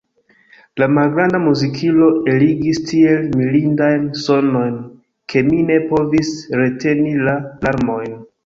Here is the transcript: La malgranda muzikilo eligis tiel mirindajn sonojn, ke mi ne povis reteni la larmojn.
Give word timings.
La 0.83 0.85
malgranda 0.93 1.41
muzikilo 1.43 2.07
eligis 2.33 2.81
tiel 2.91 3.29
mirindajn 3.41 4.09
sonojn, 4.23 4.81
ke 5.35 5.45
mi 5.51 5.63
ne 5.71 5.81
povis 5.93 6.33
reteni 6.63 7.17
la 7.29 7.41
larmojn. 7.69 8.21